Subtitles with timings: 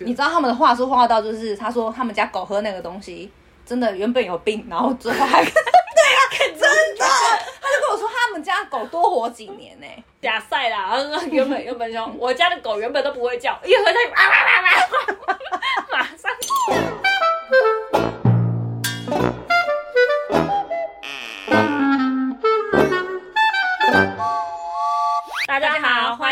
[0.00, 3.30] 你知道他们的话说话到就是，他说他们家狗喝那个东西，
[3.64, 6.58] 真的原本有病，然后最后还 对啊，真
[6.98, 7.04] 的，
[7.60, 9.86] 他就跟我说他们家狗多活几年呢、
[10.20, 10.98] 假赛啦，
[11.30, 15.23] 原本原本说我家的狗原本都不会叫，一喝它就啊啊啊啊，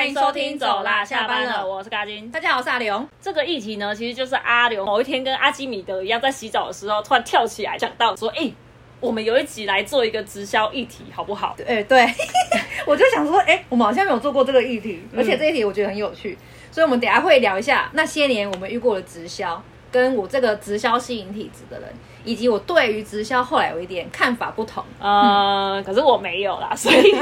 [0.02, 2.28] 欢迎收听走啦，下班了，我是嘎金。
[2.28, 3.08] 大家好，我是阿刘。
[3.20, 8.50] 这个议题呢，其实就是阿刘某一天跟阿基米德一样，在洗澡的时候突然跳起来讲到说：“哎、
[8.98, 12.04] 我们有一集来做一个直销议题，好不好？”哎、对，
[12.84, 16.36] 我就想说，哎、我们好像没有做过这个议题，而且这一题我觉得很有趣，
[16.72, 19.62] 所以我们等下会聊一下那些年我们遇过的直销，
[19.92, 21.88] 跟我这个直销吸引体质的人，
[22.24, 24.82] 以及我对于直销后来有一点看法不同。
[25.00, 27.14] 呃，可是我没有啦，所以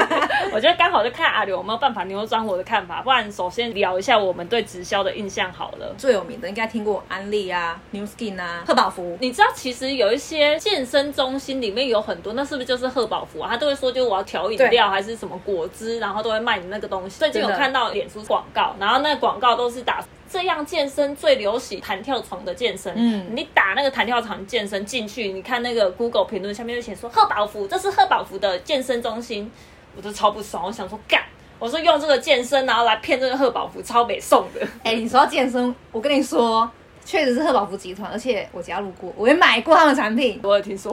[0.53, 3.03] 我觉得刚好就看阿刘有没有办法扭转我的看法。
[3.03, 5.95] 不然，首先聊一下我们对直销的印象好了。
[5.97, 9.17] 最有名的应该听过安利啊、New Skin 啊、贺宝福。
[9.21, 13.51] 你知道，其实有一些健身中心里面有很多，那是不是就是贺宝福啊？
[13.51, 17.19] 他都会说，就我要调饮料还是什么果汁，然后都会卖你那个东西。
[17.19, 22.93] 最近有看到脸书广告，然后那个广告都是打这样健身最流行弹跳床的健身。
[22.97, 29.51] 嗯你打那个弹跳床健身进去，你看那个 Google 评论下面就写说贺宝福，这是贺宝福的健身中心，
[29.97, 31.21] 我都超不爽，我想说干。
[31.59, 34.67] 我说用这个健身，然后来骗这个贺宝福，超北送的。
[34.83, 36.71] 哎、你说到健身，我跟你说，
[37.05, 40.41] 确实是贺宝福集团，而且我加入过，我也买过他们的产品。
[40.45, 40.91] 我有听说，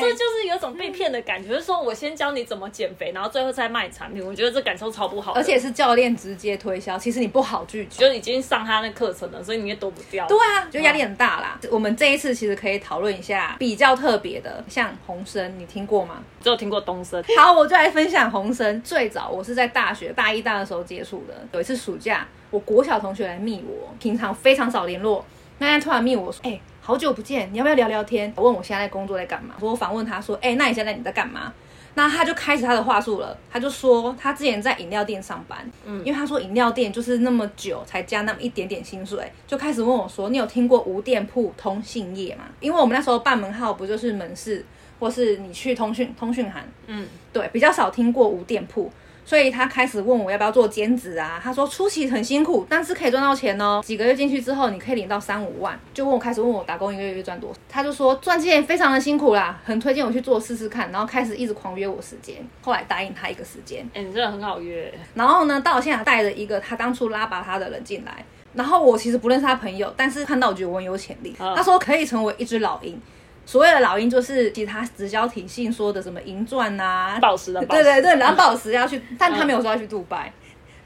[0.00, 8.06] 这就是有种被骗的感觉，就是说我先教你怎么减肥，然后最后再卖产品，我觉得这感受超不好，而且是教练直接推销，其实你不好拒绝。
[8.06, 10.26] 就已经上他那课程了，所以你也躲不掉。
[10.26, 11.58] 对啊，就压力很大啦。
[11.70, 16.22] 我们这一次其实可以讨论一下比较特别的，像红参，你听过吗？
[16.42, 18.80] 只有听过东升，好，我就来分享红参。
[18.82, 21.34] 最早我是在大学大一、大二的时候接触的。
[21.52, 25.24] 有一次暑假，我国小同学来密我，平常非常少联络，
[25.58, 29.56] 那天突然密我说：“哎、好久不见，你要不要聊聊天？”我问我现在工作在干嘛。
[29.58, 31.52] 我反问他说：“哎、那你现在你在干嘛？”
[31.94, 44.64] 那他就开始他的话术了，他就说他之前在饮料店上班，嗯，因为他说饮料店就是那么久才加那么一点点薪水，就开始问我说：“你有听过无店铺通信业吗？”因为我们那时候办门号不就是门市，
[45.00, 48.92] 或是你去通讯通讯行，嗯，对，比较少听过无店铺，
[49.26, 51.38] 所以他开始问我要不要做兼职啊。
[51.42, 53.82] 他说初期很辛苦，但是可以赚到钱哦。
[53.84, 55.78] 几个月进去之后，你可以领到三五万。
[55.92, 60.90] 就问我开始问我打工一个月赚多少，他就说赚钱非常的辛苦啦，很推荐我去做试试看。
[60.92, 63.84] 然后开始一直狂约我时间，后来答应他一个时间。
[63.92, 71.34] 哎、你真的很好约，然后呢，到现在带着一个他当初拉拔他的人进来，然后我其实不认识他朋友，但是看到我觉得我很有潜力。
[71.40, 73.00] 嗯他说可以成为一只老鹰，
[73.46, 80.32] 所谓的老鹰就是其他直销体系说的什么银钻啊、宝石的宝石，对对对，蓝宝石要去，但他没有说要去杜拜。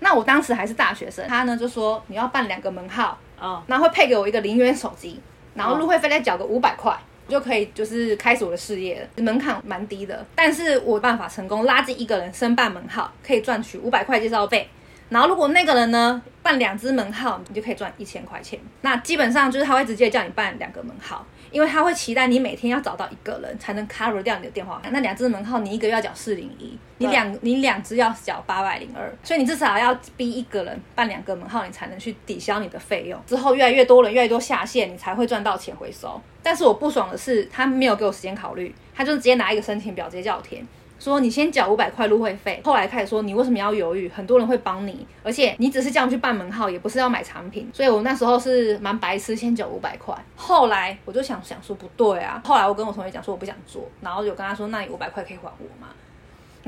[0.00, 5.19] 那我当时还是大学生，他呢就说你要办两个门号，啊、然后会配给我一个零元手机，
[5.54, 6.94] 然后入会费再缴个五百块，
[7.28, 9.22] 就可以就是开始我的事业了。
[9.22, 14.69] 门槛蛮低的，但是我有办法成功拉进一个人申办门号，可以赚取五百块介绍费。
[15.10, 18.59] 然后如果那个人呢办两支门号，你就可以赚一千块钱。
[18.82, 24.81] 那基本上就是他会直接叫你办两个门号，因为他会期待你每天要找到一个人才能 cover 掉你的电话。
[24.91, 33.21] 那两只门号你一个月要缴四零一，你对两你两只要缴八百零二，所以你至少要逼一个人办两个门号，你才能去抵消你的费用。
[33.27, 36.21] 之后越来越多人，越来越多下线，你才会赚到钱回收。
[36.43, 40.67] 但是我不爽的是，他没有给我时间考虑，他就是直接拿一个申请表直接叫我填。
[41.00, 44.09] 说你先缴五百块入会费，后来开始说你为什么要犹豫？
[44.11, 50.15] 很多人会帮你，而且你只是这样去办门号，也不是要买产品，所以我那时候是蛮白痴，先缴五百块。
[50.37, 55.88] 后来我就想想说不对啊，后来我跟我同学讲说我不想做，然后就跟他说那你五百块可以还我吗？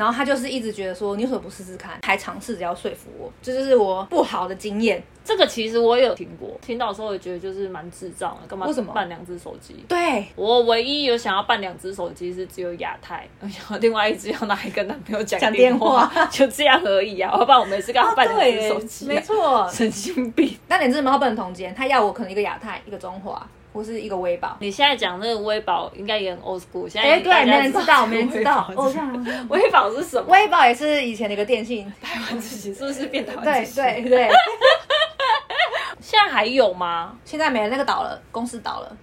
[0.03, 5.01] 然后他就是一直觉得说你为什么不试试看，还尝试着要说服我，这就是我不好的经验。
[5.25, 9.77] 这个其实我也有听过，听到的时候也觉得就是蛮智障的，干嘛为什么办两只手机？
[9.87, 17.31] 对，我唯一有想要办两只手机是只有亚太，然后另外一只要拿来跟男朋友讲讲电电话就这样而已啊！
[17.39, 19.71] 要不然我每次跟他办两只手机、啊没，错。
[19.71, 20.59] 神经病。
[20.67, 24.57] 那两只门号不能同间，他要我可能一个亚太，一个中华，或是一个微宝。
[24.61, 28.71] 你现在讲那个微宝应该也很 old school，现在哎，对，没人知道，没人知道。
[28.77, 29.49] 哦，这微宝是样。
[29.49, 30.27] 微宝是什么？
[30.29, 33.81] 微宝也是以前的一个电信，台湾自己是不是变台湾对自己？
[33.81, 34.31] 对对。
[36.01, 37.17] 现在还有吗？
[37.25, 38.97] 现在没了，那个倒了，公司倒了。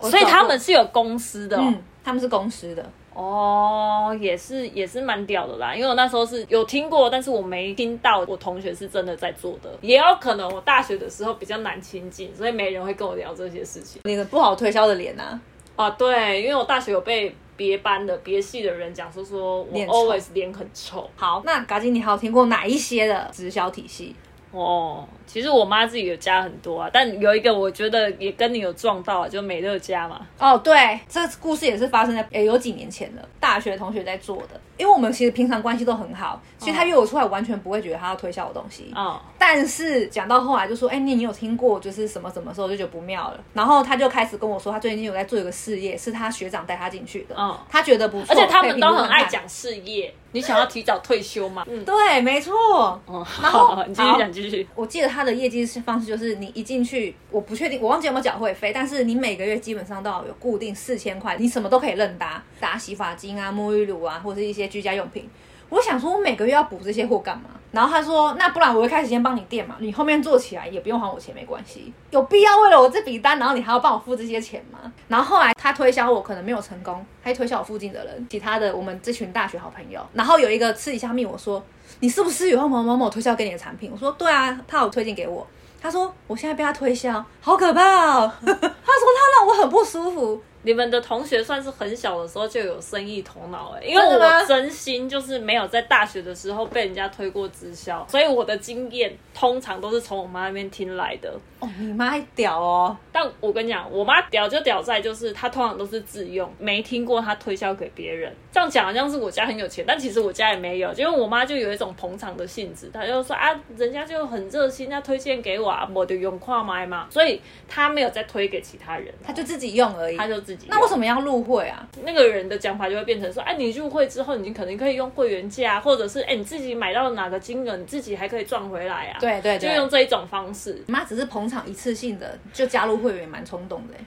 [0.00, 1.62] 所以他们是有公司的、哦。
[1.64, 2.90] 嗯，他们是公司的。
[3.20, 14.00] 哦，也是也是蛮屌的啦，因为我那时候是有听过，但是我没听到我同学是真的在做的，也有可能我大学的时候比较难亲近，所以没人会跟我聊这些事情。
[14.04, 15.40] 那个不好推销的脸呐、
[15.74, 21.10] 啊，对，因为我大学有被别班的别系的人讲说说我 always 脸很臭。
[21.16, 24.14] 好，那嘎金，你还有听过哪一些的直销体系？
[24.50, 30.26] 哦，其实我妈自己有加很多啊，但有一个我觉得也跟你有撞到啊，就美乐家嘛。
[30.38, 34.60] 哦，对，这个故事也是发生在也有几年前了，大学同学在做的。
[34.78, 38.92] 因为我们其实平常关系都很好，所以他约我出来完全不会觉得他要推销我东西。
[38.94, 43.40] 哦，但是讲到后来就说，哎、你你有听过就是什么什么时候，我就觉得不妙了。
[43.54, 47.34] 然后他就开始跟我说，他最近有在做一个事业，是他学长带他进去的。
[47.38, 48.98] 嗯他觉得不错，而且他们都。
[48.98, 51.64] 很爱讲事业，你想要提早退休吗？
[51.68, 53.00] 嗯，对，没错。
[53.06, 54.66] 哦，然后 好，你继续讲，继续。
[54.74, 65.28] 我记得他的业绩方式就是，你一进去，我不确定，我忘记有没有缴会费，但是你每个月基本上都要有固定四千块，你什么都可以任搭，打洗发精啊、沐浴乳啊，或者是一些居家用品。
[65.70, 67.50] 我想说，我每个月要补这些货干嘛？
[67.70, 71.92] 然后他说，那不然我一开始先帮你垫嘛，你后面做起来也不用还我钱，没关系。
[72.10, 74.90] 有必要为了我这笔单，然后你还要帮我付这些钱吗？
[75.06, 80.00] 然后后来他推销我可能没有成功，他推销我附近的人，其他的我们这群大学好朋友。
[80.14, 81.62] 然后有一个私底下密我说，
[82.00, 83.90] 你是不是有某某某推销给你的产品？
[83.92, 85.46] 我说对啊，他有推荐给我。
[85.80, 88.32] 他说我现在被他推销，好可怕哦！
[88.40, 90.42] 他说他让我很不舒服。
[90.68, 101.34] 你们的同学算是很小的时候就有生意头脑哎，因为我真心就是没有在大学的时候被人家推过直销，所以我的经验通常都是从我妈那边听来的。
[101.60, 102.96] 哦，你妈还屌哦！
[103.10, 108.32] 但我跟你讲，我妈屌就屌在就是她通常都是自用，没听过她推销给别人。
[108.52, 120.16] 这样讲好像是我家很有钱，但其实我家也没有，因为我妈就有一种捧场的性质，她就说啊，人家就很热心，要推荐给我啊，我就用跨买嘛，所以她没有再推给其他人，她就自己用而已。
[120.16, 120.68] 她就自己用。
[120.70, 121.86] 那为什么要入会啊？
[122.04, 130.82] 那个人的讲法就会变成说，哎、你入会之后，你可能可以用会员价，或者是哎、你自己买到哪个金额，你自己还可以赚回来啊。，对对对，就用这一种方式。
[130.86, 134.04] 妈只是捧场一次性的就加入会员，蛮冲动的欸。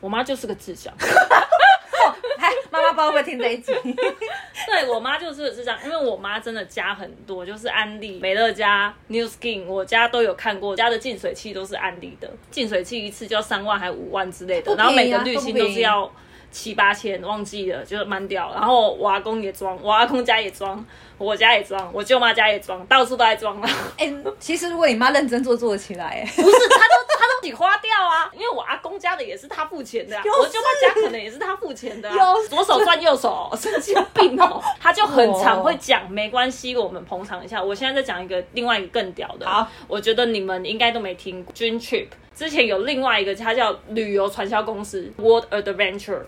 [0.00, 0.94] 我妈就是个智障。
[2.38, 3.72] 嗨，妈妈不知道会听这一集？
[4.66, 16.10] 对我妈就是是这样，因为我妈真的加很多，就是安利、美乐家、New Skin，我家都有看过，家的净水器都是安利的，净水器一次就要三万还五万之类的，不然后每个滤芯都是要
[16.50, 18.52] 七八千，忘记了，就是蛮屌。
[18.52, 20.84] 然后我阿公也装，我阿公家也装，
[21.20, 23.60] 我家也装，我舅妈家也装，到处都在装。
[23.98, 26.06] 哎、其实如果你妈认真做，做得起来。
[26.06, 32.16] 哎， 不是，她都她都自己花掉啊，因为我阿公家的也是他付钱的、啊，我舅妈家可能也是他付钱的、 啊，
[32.48, 34.62] 左手赚右手，神经病哦。
[34.80, 37.62] 他就很常会讲，没关系，我们捧场一下。
[37.62, 42.08] 我现在再讲一个另外一个更屌的，好，我觉得你们应该都没听过 Dream Trip。
[42.34, 46.22] 之前有另外一个，它叫旅游传销公司 World Adventure。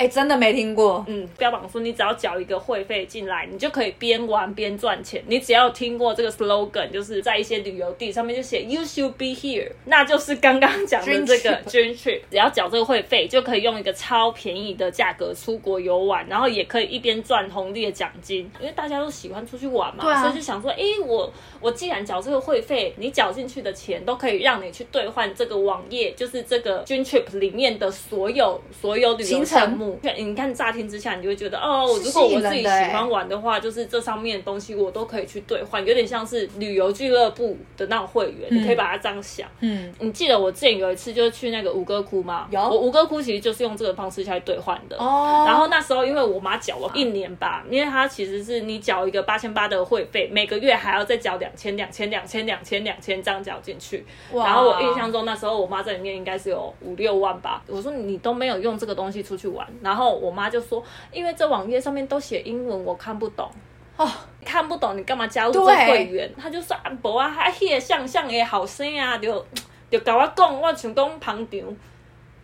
[0.00, 1.04] 哎、真的没听过。
[1.08, 5.22] 嗯，标榜说你只要缴一个会费进来，你就可以边玩边赚钱。
[5.26, 21.30] 你只要听过这个 slogan，就是在一些旅游地上面就写 You should be here，那就是刚刚讲的这个 Dream Trip，只要缴这个会费，就可以用一个超便宜的价格出国游玩，然后也可以一边赚红利的奖金，因为大家都喜欢出去玩嘛，啊所以就想说，诶，我
[21.60, 29.89] 我既然缴这个会费，你缴进去的钱都可以让你去兑换这个网页，就是这个 Dream Trip 里面的所有所有旅游行项目。
[30.16, 39.48] 你看乍听之下，你就会觉得哦，如果我自己喜欢玩的话，就是这上面的东西我都可以去兑换，有点像是旅游俱乐部的那种会员，你可以把它这样想。
[39.60, 42.46] 嗯，你记得我之前有一次就是去那个吴哥窟吗？
[42.50, 44.96] 有我吴哥窟其实就是用这个方式下去兑换的。
[44.98, 54.04] 哦，然后那时候因为我妈缴了一年吧，因为它其实是你缴一个八千八的会费，每个月还要再缴两千、两千、两千、两千、两千这样缴进去。
[54.32, 57.62] 哇然后我印象中那时候我妈在里面应该是有五六万吧。
[57.66, 60.82] 我说你都没有用这个东西出去玩，然后我妈就说，
[61.12, 63.50] 因为这网页上面都写英文，我看不懂。
[63.96, 64.08] 哦，
[64.44, 66.32] 看不懂你干嘛加入这对会员？
[66.40, 69.44] 他就说啊，无啊，啊，迄个像像的后生啊，就
[69.90, 71.60] 就甲我讲，我想讲旁场，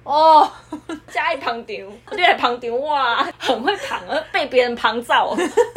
[0.07, 0.49] 哦，
[1.09, 1.77] 加一捧场，
[2.13, 5.35] 你来捧场哇，很会捧，呃被别人旁照，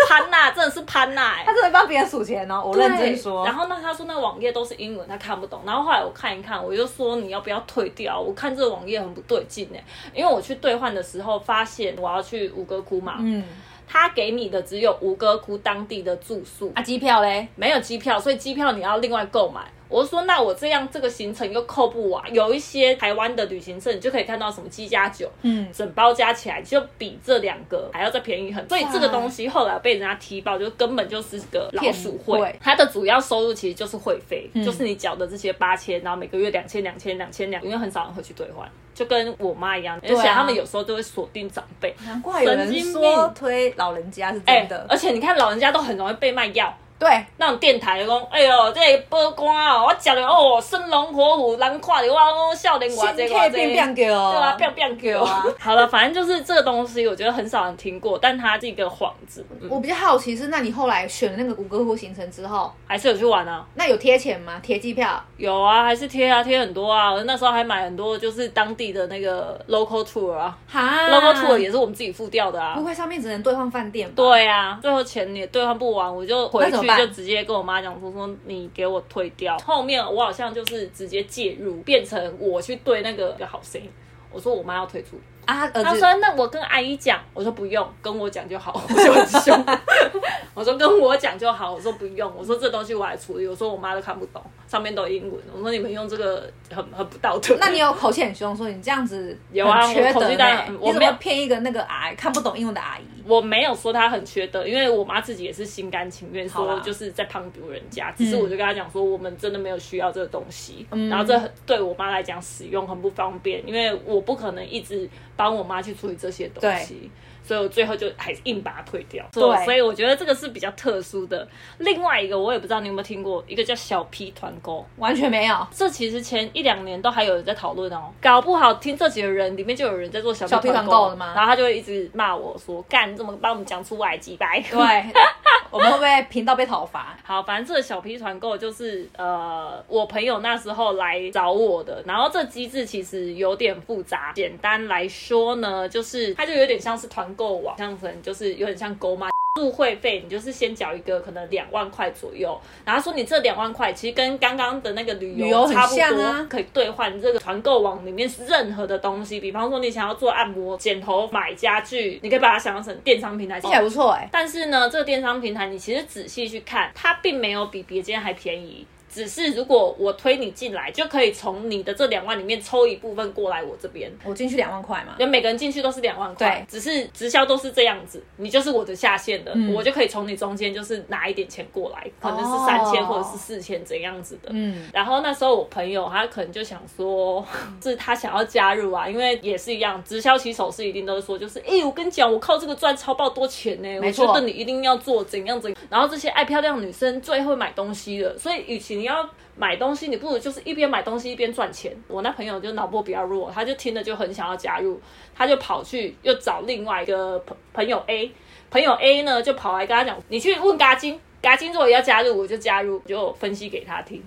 [0.07, 3.43] 潘娜真的是潘娜哎、他真的帮别人数钱哦，我认真说。
[3.43, 5.61] 然后那他说那网页都是英文，他看不懂。
[5.65, 8.19] 然后后来我看一看，我就说你要不要退掉？
[8.19, 9.83] 我看这个网页很不对劲哎，
[10.13, 13.43] 因为我去兑换的时候发现我要去吴哥窟嘛，嗯，
[13.87, 17.47] 他给你的只有吴哥窟当地的住宿，啊，机票嘞？
[17.55, 19.61] 没有机票，所以机票你要另外购买。
[19.89, 22.33] 我就说，那我这样这个行程又扣不完。
[22.33, 28.77] 有一些台湾的旅行社，你就可以看到什么七加九，嗯，整包加起来就比这两个还要再便宜很多。
[28.77, 32.55] 所以这个东西后来被人家踢爆，就根本就是个老鼠会。
[32.61, 41.95] 它的主要收入其实就是会费，嗯就是你缴的这些八千，然后每个月两千、两千、两千两，因为很少人会去兑换，就跟我妈一样，而啊且他们有时候都会锁定长辈。
[42.05, 44.85] 难怪有人说推老人家是哎、真的。
[44.87, 46.71] 而且你看老人家都很容易被卖药。
[46.99, 55.45] 对，那种电台就讲，哎呦，这个报官哦，我食了哦，生龙活虎，人看着我哦，少年心偌济可偌济，以变变叫，对啊，变变叫啊。
[55.57, 63.65] 好了，反正就是这个东西，我觉得很少人听过，但它是一个幌子，嗯我比较好奇是，那你后来选了那个谷歌湖行程之后，还是有去玩啊。
[63.75, 64.59] 那有贴钱吗？
[64.61, 65.23] 贴机票？
[65.37, 67.13] 有啊，还是贴啊，贴很多啊。
[67.25, 72.83] 那时候还买很多，就是当地的那个 local tour 啊、哈 l o c a l tour 也是我们自己付掉的啊不。
[72.83, 74.13] 会上面只能兑换饭店吧？
[74.17, 79.57] 对啊，最后钱也兑换不完，我就回去就直接跟我妈讲说说你给我退掉。
[79.59, 83.89] 后面我好像就是直接介入，变成我去对那个好声音。
[84.31, 85.19] 我说我妈要退出，
[85.49, 89.65] 啊，儿子她说那我跟阿姨讲，我说不用，跟我讲就好， 我就很凶。
[90.53, 97.55] 我说跟我讲就好，我说不用，我说这东西我来处理，我说我妈都看不懂，上面都英文，我说你们用这个很很不道德。
[97.59, 100.77] 那你有口气很凶，说你这样子有啊缺我口气德呢当然？
[100.79, 103.03] 我没有么骗一个那个阿姨看不懂英文的阿姨？
[103.25, 115.07] 我没有说她很缺德，因为我妈自己也是心甘情愿说就是在帮助人家，只是我就跟她讲说我们真的没有需要这个东西，嗯然后这对我妈来讲使用很不方便，因为我不可能一直
[115.39, 117.09] 帮我妈去处理这些东西。
[117.41, 119.25] 所以我最后就还是硬把它退掉。
[119.31, 121.47] 对所以我觉得这个是比较特殊的。
[121.79, 124.85] 另外一个我也不知道你有没有听过，一个叫小 P 团购。
[124.97, 125.67] 完全没有。
[125.71, 134.77] 这其实前一两年都还有人在讨论哦，搞不好听这几个人里面就有人在做小小 P 团团购了吗然后他就会一直骂我说：“干，你怎么把我们讲出外几百？”对，
[135.71, 137.17] 我们频道被讨伐？
[137.23, 144.33] 好，反正这个小 P 团购就是呃，我朋友那时候来找我的，然后这机制其实有点复杂。
[144.35, 149.29] 简单来说呢，就是它就有点像是团购网，像成就是有点像购买。
[149.59, 163.59] 入会费你就是先缴一个可能两万块左右，然后说你这两万块其实跟刚刚的那个旅旅游差不多，啊可以兑换这个团购网里面任何的东西，比方说你想要做按摩、剪头、买家具，你可以把它想象成电商平台。
[163.59, 168.85] 听起来不错哎、但是呢，这个电商平台你其实仔细去看，它并没有比别间还便宜。
[169.11, 174.11] 只是如果我推你进来，就可以从你的这两万里面抽一部分过来我这边。
[174.23, 179.73] 我进去两万块嘛，就每个人进去都是两万块，只是直销都是这样子，你就是我的下线的，嗯。
[179.73, 184.49] 我就可以从你中间就是拿一点钱过来，可能是三千或者是四千怎样子的。
[184.51, 187.45] 嗯，然后那时候我朋友他可能就想说，
[187.81, 195.79] 是他想要加入啊，因为也是一样，直销起手是一定都是说，就是哎、诶我跟你讲，我靠这个赚超爆多钱呢，我觉得你一定要做怎样怎样。
[195.89, 201.95] 然后这些爱漂亮女生最会买东西了，所以与其你要买东西，你不如就是一边买东西一边赚钱。
[202.09, 204.99] 我那朋友就脑波比较弱，他就听了就很想要加入，
[205.33, 208.29] 他就跑去又找另外一个朋朋友 A，
[208.69, 214.21] 朋友 A 呢就跑来跟他讲，你去问嘎金，嘎金如果要加入我就加入，就分析给他听。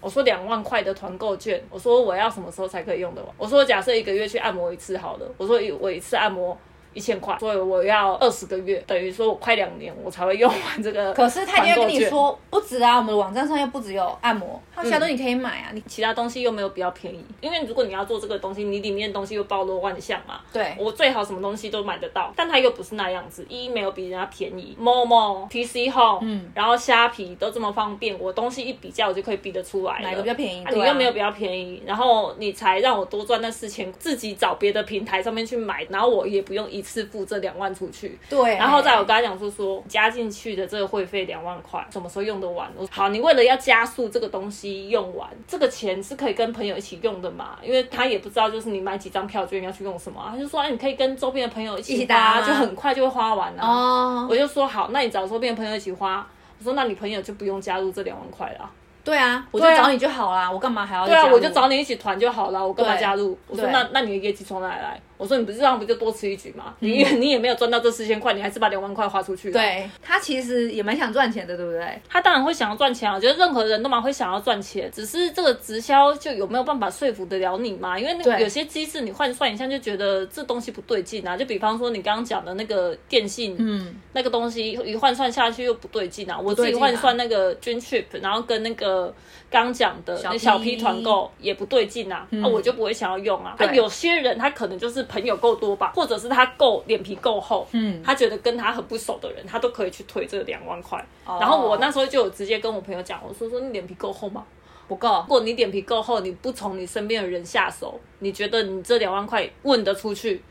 [0.00, 3.24] 我说两万块的团购券，我说我要什么时候才可以用的？
[3.36, 6.56] 我说假设一个月去按摩一次好了，我说我一次按摩
[6.94, 11.12] 一千块，所以我要二十个月，等于说我快两年我才会用完这个。
[11.14, 15.70] 可是他一定会跟你，说不止啊，我们的网站上又不只有按摩，还有其他东西你可以买啊。
[15.72, 20.40] 你其他东西又没有比较便宜，因为如果你要做这个东西，你里面的东西又包罗万象嘛。
[20.52, 38.18] 对我最好什么东西都买得到，但它又不是那样子，一没有比人家便宜，Momo、PC Home，嗯然后虾皮都这么方便，我东西一比较我就可以比得出来了哪个比较便宜你又没有比较便宜，然后你才让我多赚那四千，自己找别的平台上面去买，然后我也不用一次付这两万出去。
[38.28, 42.70] 对，然后再我跟他讲说说加进去的这个会费两万块，什么时候用得完？
[42.76, 47.58] 我说好，你为了要加速这个东西用完，这个钱是可以跟朋友一起用的嘛？
[47.62, 56.26] 因为他也不知道就是你买几张票券要去用什么啊，他就说哎，你可以跟周边的朋友一一起起打吗花，就很快就会花完了、哦我，就说好，那你找周边的朋友一起花。
[56.58, 58.68] 我说那你朋友就不用加入这两万块了。
[59.04, 63.38] 对啊，我就找你就好啦，我干嘛还要对啊，我就找你一起团就好了，我干嘛加入？
[63.46, 65.00] 我说那那你的业绩从哪里来？
[65.18, 66.74] 我说你不是这样不就多吃一局吗？
[66.78, 69.52] 你嗯你也没有赚到这四千块，你还是把两万块花出去了。
[69.52, 72.00] 对他其实也蛮想赚钱的，对不对？
[72.08, 77.98] 他当然会想要赚钱啊，我觉得任何人都蛮会想要赚钱，只是这个直销就有没有办法说服得了你嘛？
[77.98, 81.36] 因为那个有些机制你换算一下就觉得这东西不对劲啊。
[81.36, 86.38] 就比方说你刚刚讲的那个电信，嗯，那个东西一换算下去又不对劲啊。
[86.38, 89.12] 我自己换算那个军 trip，然后跟那个
[89.50, 93.56] 刚讲的小那小 P P 团购也不对劲啊，那、我就不会想要用啊。
[93.58, 100.98] 啊，有些人他可能就是朋友够多吧，或者是他够脸皮够厚，嗯他觉得跟他很不熟的人，他都可以去推这两万块。
[101.24, 104.44] 哦然后我那时候就有直接跟我朋友讲，我说说你脸皮够厚吗？
[104.86, 110.42] 不够如，果你脸皮够厚，你不从你身边的人下手，你觉得你这两万块问得出去，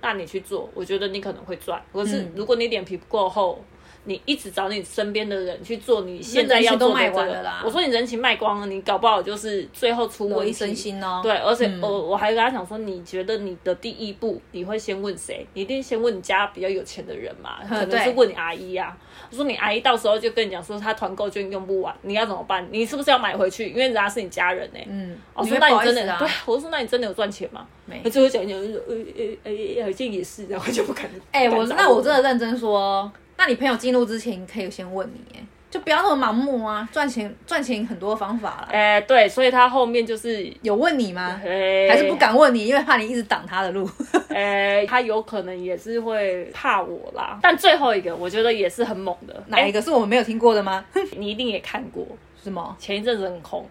[0.00, 1.80] 那你去做，我觉得你可能会赚。
[1.92, 3.62] 可是嗯如果你脸皮不够厚，
[4.04, 10.28] 你一直找你身边的人去做你现在要做的这个啦我说你人情卖光了，你搞不好就是最后出。
[10.28, 11.20] 我一身心哦。
[11.22, 15.46] 对，而且嗯我、我还跟他讲说，你觉得你的第一步你会先问谁？
[15.54, 18.96] 你一定先问你家比较有钱的人嘛， 可能是对问你阿姨啊。
[19.30, 22.66] 我说你阿姨到时候就跟你讲说，她团购券用不完，你要怎么办？
[22.70, 23.68] 你是不是要买回去？
[23.68, 27.66] 因为人家是你家人呢、嗯，我说那你真的、对，我说那你真的有赚钱吗？
[27.86, 31.08] 没他最后讲一讲，呃呃呃，好像也是，然后就不敢。
[31.30, 33.10] 哎、我那我真的认真说，
[33.44, 36.88] 那你朋友进入之前，可以先问你，哎，就不要那么盲目啊。
[36.90, 41.38] 赚钱赚钱很多方法啦，哎、对，所以他后面就是，有问你吗？
[41.44, 43.86] 哎、还是不敢问你，因为怕你一直挡他的路。
[44.34, 47.38] 哎、他有可能也是会怕我啦。
[47.42, 49.44] 但最后一个，我觉得也是很猛的。
[49.48, 50.82] 哪一个是我们没有听过的吗？
[50.94, 52.06] 哎 你一定也看过，
[52.42, 52.74] 是吗？
[52.78, 53.60] 前一阵子很红，《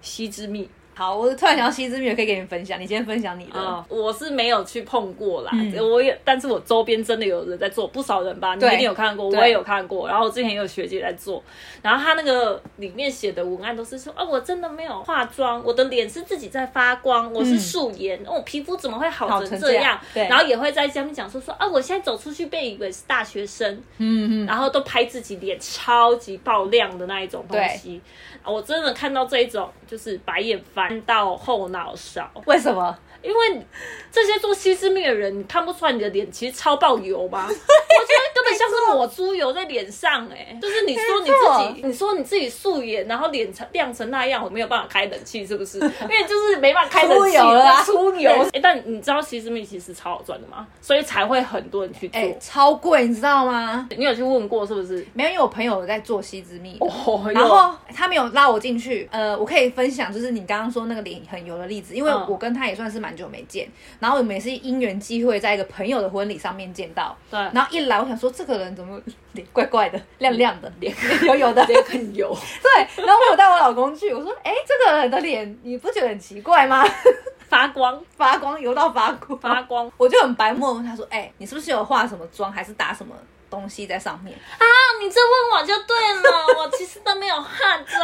[0.00, 0.64] 西之蜜》
[1.00, 2.78] 好，我突然想到西之蜜，可以给你们分享。
[2.78, 3.58] 你先分享你的。
[3.58, 5.72] 啊、我是没有去碰过啦，嗯。
[5.90, 11.42] 我也，但是我周边真的有人在做，不少人吧，你一定有看过，我也有看过，然后我之前也有学姐在做，
[11.80, 19.98] 然后她那个里面写的文案都是说，啊，我真的没有化妆，我的脸是自己在发光，我是素颜，哦、皮肤怎么会好好成这样？
[20.12, 20.28] 对。
[20.28, 27.98] 然后也会在下面讲说说，啊，我现在走出去被以为是大学生，嗯嗯，然后都拍自己脸超级爆亮的那一种东西，
[28.42, 32.96] 啊我真的看到这一种就是白眼翻到后脑勺，为什么？
[33.22, 33.66] 因为
[34.10, 37.46] 这些做西施蜜的人，你看不出来你的脸其实超爆油吗？
[37.48, 45.78] 我觉得根本像是抹猪油在脸上、哎，就是你说你自己，你说你自己素颜，然后脸成亮成那样，我没有办法开冷气，是不是？
[46.02, 47.36] 因为就是没办法开冷出气，
[47.84, 48.30] 出油。
[48.52, 50.66] 哎、但你知道西施蜜其实超好赚的吗？
[50.80, 52.20] 所以才会很多人去做。
[52.20, 53.86] 哎、超贵，你知道吗？
[53.96, 55.06] 你有去问过是不是？
[55.12, 56.76] 没有，因为我朋友有在做西之蜜。
[56.80, 69.00] 哦，然后他没有拉我进去，呃，我可以分享，就是你刚刚说那个脸很油的例子，因为嗯我跟他也算是蛮久没见，然后我们也是因缘机会在一个朋友的婚礼上面见到，对，然后一来我想说这个人怎么
[69.32, 70.94] 脸怪怪的，亮亮的，脸
[71.26, 72.36] 油油的，脸很油。
[72.62, 76.84] 对，然后我带我老公去，我说，哎，这个人的脸你不觉得很奇怪吗？
[77.48, 78.00] 发光。
[78.16, 79.90] 发光油到发光，发光。
[79.96, 83.14] 我就很白目问他说，哎，你是不是有化什么妆，还是打什么
[83.50, 84.34] 东西在上面？
[84.58, 84.64] 啊！
[85.00, 87.48] 你这问我就对了， 我其实都没有化
[87.86, 88.00] 妆，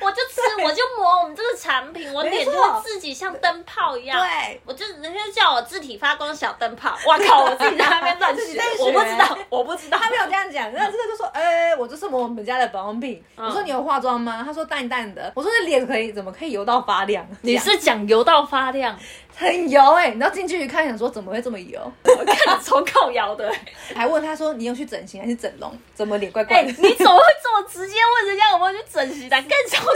[0.00, 2.52] 我就吃我就抹我们这个产品，我脸就
[2.82, 4.18] 自己像灯泡一样。
[4.18, 13.22] 对，我就人家叫我自体发光小灯泡，我靠，我自己在那边 乱学我不知道， 我不知道，他没有这样讲，那这个就说，哎、我就是抹我们家的保养品。
[13.36, 14.42] 嗯我说你有化妆吗？
[14.44, 15.30] 他说淡淡的。
[15.34, 17.26] 我说那脸可以怎么可以油到发亮？
[17.42, 18.98] 你是讲油到发亮，
[19.40, 21.80] 很油哎、你知道进去一看，想说怎么会这么油？
[22.04, 23.50] 我看你超靠摇的、
[23.96, 25.72] 还问他说你有去整形还是整容？
[25.94, 26.68] 怎么脸怪哎、怪的？
[26.70, 29.36] 你怎么会这么直接问人家有没有去整形的？
[29.40, 29.92] 更超靠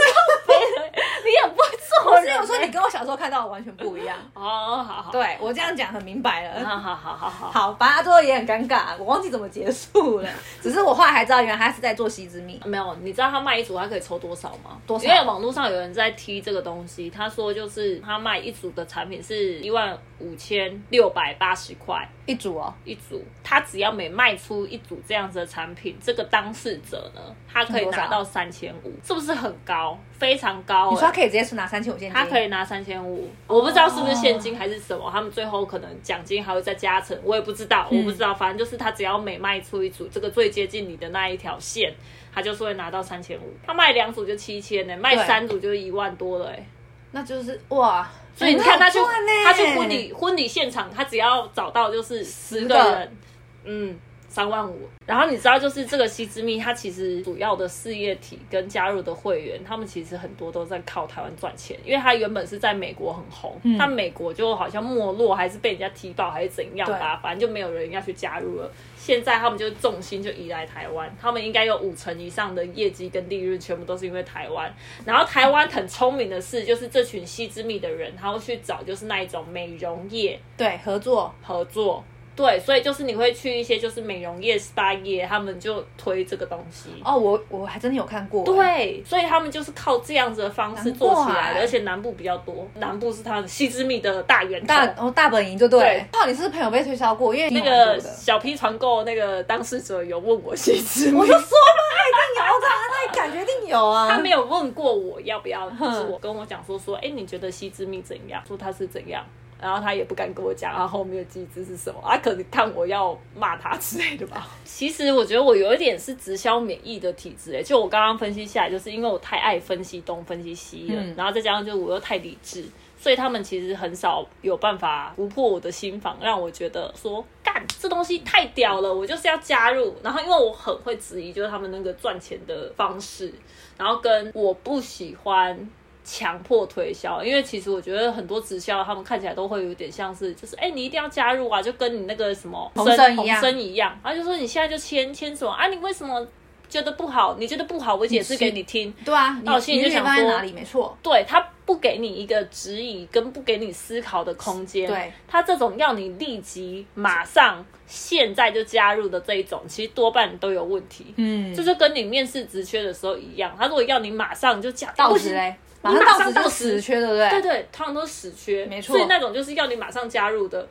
[0.47, 0.91] 背了，
[1.23, 4.17] 你也不会做 我人、我说你跟我小时候看到的完全不一样。
[4.33, 6.67] 哦，好好，对我这样讲很明白了。
[6.67, 7.51] 好好好好好。
[7.51, 10.29] 好，反正他最后也很尴尬，我忘记怎么结束了。
[10.59, 12.59] 只是我后来还知道，原来他是在做西之蜜。
[12.65, 14.79] 没有，你知道他卖一组他可以抽多少吗？
[14.87, 27.21] 多少因为网络上有人在踢这个东西，他说就是他卖一组的产品是一万五千六百八十块一组哦，一组，他只要每卖出一组这样子的产品，这个当事者呢，
[27.51, 29.97] 他可以拿到三千五，是不是很高？
[30.13, 30.91] 非常高、欸。
[30.91, 32.13] 你说他可以直接是拿三千五现金？
[32.13, 41.93] 他可以拿三千五，我不知道是不是现金还是什么，他们最后可能奖金还会再加成，我也不知道，我不知道，反正就是他只要每卖出一组，这个最接近你的那一条线，
[42.33, 43.53] 他就是会拿到三千五。
[43.65, 46.65] 他卖两组就七千呢，卖三组就一万多了哎、
[47.11, 48.09] 那就是哇。
[48.35, 48.99] 所以你看他去
[49.43, 52.91] 他去婚礼婚礼现场，他只要找到就是十个个。
[52.91, 53.17] 人，
[53.63, 53.99] 嗯。
[54.35, 68.69] 三万五，然后你知道，就是这个西之蜜，它其实主要的事业体跟加入的会员，他们其实很多都在靠台湾赚钱，因为它原本是在美国很红，嗯但美国就好像没落，还是被人家踢爆，还是怎样吧，反正就没有人要去加入了。
[68.97, 74.69] 现在他们就重心就移来台湾，他们应该有五成以上的业绩跟利润，全部都是因为台湾。
[75.05, 82.03] 然后台湾很聪明的是，就是这群西之蜜的人，他会去找就是那一种美容业对合作，合作。
[82.35, 86.89] 对，所以就是你会去一些就是美容业、SPA 业，他们就推这个东西。
[87.03, 94.67] 哦，我我还真的有看过。，对，所以他们就是靠这样子的方式做起来的，而且南部比较多，南部是它的西之蜜的大源头。
[94.67, 95.85] 大哦大本营就对了。
[95.85, 97.33] 对哦，你是朋友被推销过？
[97.33, 104.09] 因为那个小批团购那个当事者有问我西之蜜，我就说嘛，他一定有的啊，他感觉一定有啊。
[104.09, 108.43] 他没有问过我要不要，就是我跟我讲说说，哎、你觉得西之蜜怎样？
[108.45, 109.23] 说它是怎样，
[109.65, 114.47] 然后他也不敢跟我讲他后面的机制是什么，啊，可能看我要骂他之类的吧。
[114.63, 122.63] 其实我觉得我有一点是直销免疫的体质，哎，就我刚刚分析下来，就是因为我太爱分析东分析西了，嗯然后再加上就是我又太理智。
[122.97, 129.95] 所以他们其实很少有办法突破我的心房，让我觉得说干干这东西太屌了，我就是要加入。
[130.03, 133.33] 然后因为我很会质疑，就是他们那个赚钱的方式，
[133.77, 135.57] 然后跟我不喜欢
[136.05, 146.25] 强迫推销，因为其实我觉得很多直销他们看起来都会有点像是，就是哎、你一定要加入啊，就跟你那个什么红参一样红参一样，然后就说你现在就签签什么啊，你为什么
[146.69, 147.35] 觉得不好？
[147.39, 148.93] 你觉得不好，我解释给你听。
[149.03, 150.51] 对啊，你那我心里就你想说哪里？
[150.51, 161.13] 没错，对他不给你一个指引跟不给你思考的空间，对他这种要你立即马上现在就加入的这一种，其实多半都有问题。
[161.17, 167.29] 嗯这就跟你面试职缺的时候一样，他如果要你马上就加不行到职嘞，马你上到死缺，对不对？
[167.29, 170.67] 对对，通常都是死缺，没错所以那种就是要你马上加入的，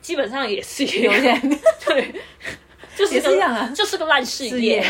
[0.00, 1.40] 基本上也是一，有点
[1.86, 2.14] 对，
[2.96, 4.84] 就是 一样啊就是个烂事业，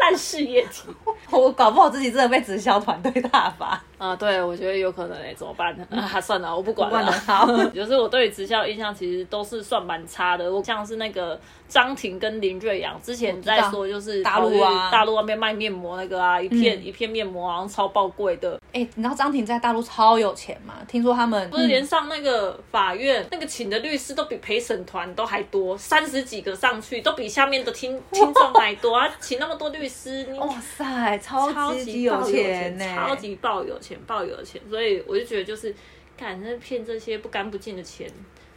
[0.00, 0.82] 烂事业体。
[1.30, 3.82] 我搞不好自己真的被直销团队大发。
[4.04, 5.86] 啊，对，我觉得有可能诶、怎么办呢？
[5.96, 7.10] 啊，算了，我不管了。
[7.26, 10.52] 好 就是我对于直销印象其实都是算蛮差的。
[10.52, 11.38] 我像是那个
[11.68, 20.74] 张婷跟林瑞阳之前在说，就是大陆啊大陆外面卖面膜那个啊，一片、一片面膜好像超爆贵的，哎、你知道张婷在大陆超有钱吗？
[20.86, 29.08] 听说他们不是连上那个法院、那个请的律师都比陪审团都还多，三十几个上去都比下面的听听众还多啊！
[29.20, 35.74] 请那么多律师，哇塞，超超级有钱呢、超级爆有钱，爆有的钱，所以我就觉得就是，
[36.16, 38.10] 看那骗这些不干不净的钱，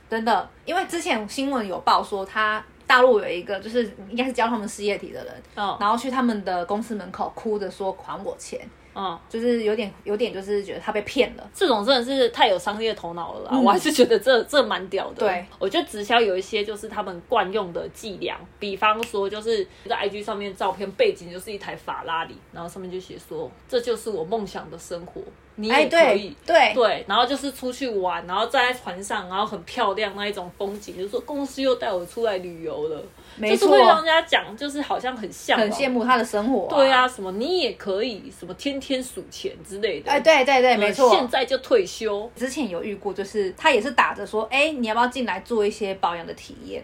[0.09, 2.63] 真的，因为之前新闻有报说他。
[2.87, 8.61] 大陆有一个就是应该是教他们事业体的人，哦然后去他们的公司门口哭着说还我钱，
[8.99, 11.47] 嗯，就是有点有点就是觉得他被骗了。
[11.53, 13.63] 这种真的是太有商业头脑了啦，嗯。
[13.63, 15.27] 我还是觉得这这蛮屌的。
[15.27, 25.21] 对，我觉得直销有一些就是他们惯用的伎俩，比方说就是在 IG 上面照片背景就是一台法拉利，然后上面就写说这就是我梦想的生活，
[25.55, 26.35] 你哎，也可以。
[26.45, 26.73] 对。
[26.73, 33.03] 对对，然后就是出去玩，然后站在船上，然后很漂亮那一种风景，就是说公司又带我出来旅游了，
[33.37, 40.11] 没就是会让人，家讲，就是好像很像很羡慕他的生活、对，啊，什么你也可以，什么天天数钱之类的。
[40.11, 41.09] 哎，对对对，呃没错。
[41.09, 42.29] 现在就退休。
[42.35, 46.83] 之前有遇过，就是他也是打着说，哎，你要不要进来做一些保养的体验？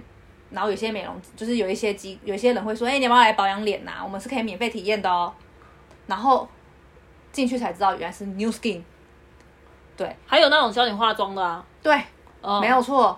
[0.52, 5.34] 然后有些美容，就是有一些机，有些人会说，哎，你要不要来保养脸呐、我们是可以免费体验的哦。
[6.06, 6.48] 然后
[7.32, 8.82] 进去才知道，原来是 New Skin。
[9.96, 12.00] 对还有那种教你化妆的啊，对，
[12.42, 13.18] 嗯没有错。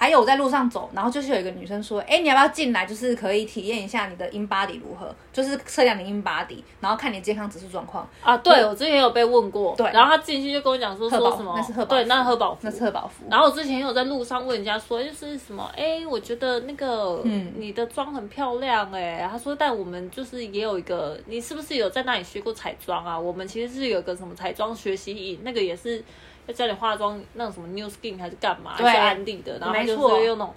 [0.00, 2.86] 还有我在路上走，然后就是有一个女生说：“哎，你要不要进来？
[2.86, 8.08] 就是可以体验一下你的 in body 如何，就是测量你 in body，然后看你健康指数状况。
[8.22, 12.70] 啊，对我之前有被问过，对然后他进去就跟我讲说说什么，那是贺宝对，福那贺宝福那。
[12.70, 13.26] 是贺宝福。
[13.30, 23.18] 然后我之前有在路上问人家说，就是什么，哎，我觉得那个，嗯你的妆很漂亮，哎，他说，但我们就是也有一个，你是不是有在那里学过彩妆啊？
[23.18, 26.02] 我们其实是有个什么彩妆学习营，那个也是
[26.50, 30.54] 要教你化妆，那种什么 New Skin 还是干嘛，是安利的，然后他就是用那种，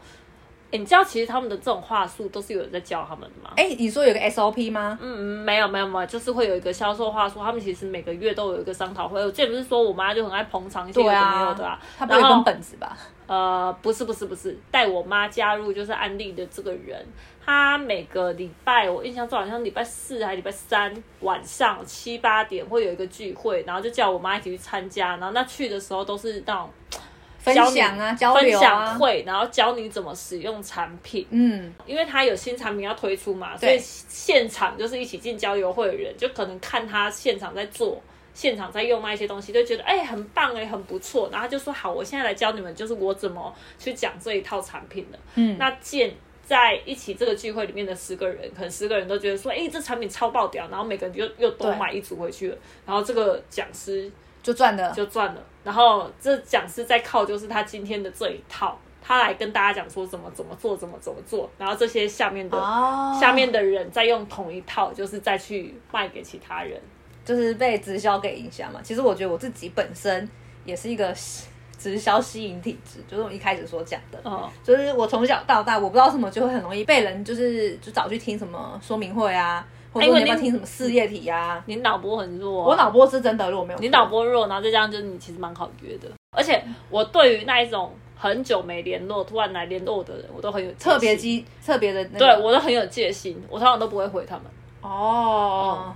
[0.73, 3.51] 哎，你知道其实他们的这种话术都是有人在教他们的吗？
[3.55, 4.97] 哎，你说有个 SOP 吗？
[4.99, 5.07] 嗯，
[5.45, 9.23] 没有没有没有，就是会有一个销售话术，他们其实每个月都有一个商讨会。
[9.23, 12.97] 我之前不是说我妈就很爱捧场一些有的对啊没有的啊，他不会有然后本本子吧？
[13.27, 17.05] 呃，不是不是不是，带我妈加入就是安利的这个人，
[17.45, 26.69] 他每个礼拜我印象中好像礼拜四还礼拜三晚上七八点会有一个聚会，然后就叫我妈一起去参加，然后那去的时候都是那种
[27.43, 28.61] 分享啊，交分流啊。
[28.61, 31.27] 享会，然后教你怎么使用产品。
[31.29, 38.01] 嗯，因为他有新产品要推出嘛，所以现场就是一起进交流会的人，就可能看他现场在做，
[38.33, 45.19] 现场在用那一些东西，就觉得哎、很棒哎、很不错，然后就说好，我现在来教你们，就是我怎么去讲这一套产品的。
[45.35, 46.13] 嗯那见
[46.45, 54.09] 在一起这个聚会里面的十个人，可能十个人都觉得说，哎、这产品超爆屌，然后每个人就又都买一组回去了，然后这个讲师
[54.41, 54.91] 就赚了。
[54.91, 55.41] 就赚了。
[55.63, 66.81] 然后这讲师再靠就是他今天的这一套，他来跟大家讲说怎么怎么做，怎么怎么做，然后这些下面的、哦下面的人再用同一套，就是再去卖给其他人。
[67.23, 68.81] 就是被直销给影响嘛。
[68.83, 70.29] 其实我觉得我自己本身
[70.65, 71.15] 也是一个
[71.77, 74.19] 直销吸引体质，就是我一开始所讲的。
[74.25, 81.63] 嗯，就是我从小到大，我不知道什么就会很容易被人就是就找去听什么说明会啊，或者说你要要哎因为你听什么事业体啊。
[81.67, 92.19] 你脑波很弱、啊我脑，波是真的，如果没有你脑波弱，然后再加上就是你其实蛮好约的，而且我对于那一种很久没联络，突然来联络我的人，我都很有特别激特别的那个。
[92.19, 94.45] 对我都很有戒心，我通常都不会回他们。
[94.81, 95.93] 哦。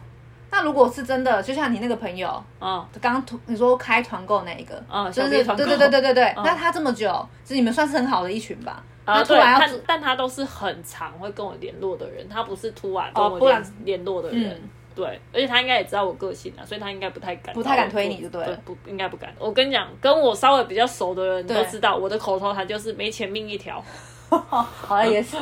[0.49, 6.43] 那如果是真的，就像你那个朋友，嗯，刚刚团你说开团购那一个，嗯就是对对对对对对，嗯。
[6.45, 7.07] 那他这么久，
[7.43, 8.81] 就是你们算是很好的一群吧？
[9.07, 14.49] 啊，对，那突然要但但他都是很常会跟我联络的人，他不是突然跟我联联络的人。
[14.51, 19.31] 嗯对，而且他应该也知道我个性啊，所以他应该不太敢，不太敢推你就对了不应该不敢。
[19.37, 23.79] 我跟你讲，跟我稍微比较熟的人都知道，我的口头禅就是没钱命一条。
[24.29, 24.67] 好
[25.01, 25.37] 像，也是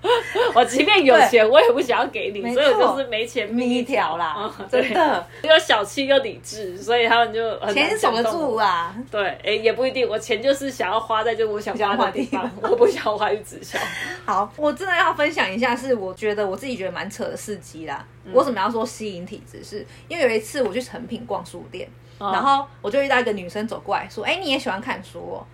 [0.54, 8.22] 我即便有钱，我也不想要给你，没所以我就是没钱命一条啦嗯， 真的，又小气又理智，所以他们就钱守得。
[8.24, 8.94] 住啊。
[9.10, 13.78] 对，哎、也不一定，我钱就是想要花在就我想花的地方，我不想花于直销。
[14.24, 18.04] 好，我真的要分享一下，是我觉得我自己觉得蛮扯的事迹啦。
[18.24, 19.64] 嗯我为什么要说吸引体质？
[19.64, 21.88] 是因为有一次我去成品逛书店，
[22.20, 25.46] 嗯然后我就遇到一个女生走过来说：“哎、你也喜欢看书哦？”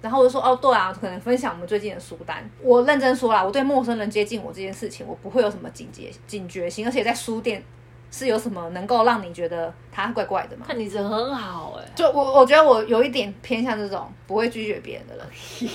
[0.00, 7.62] 然后我就说：“哦，对啊，可能分享我们最近的书单。”我认真说啦，我对陌生人接近我这件事情，我不会有什么警觉警觉心，而且在书店
[8.10, 10.64] 是有什么能够让你觉得他怪怪的吗？
[10.66, 15.26] 看你人很好哎、就我我觉得我有一点偏向这种不会拒绝别人的人，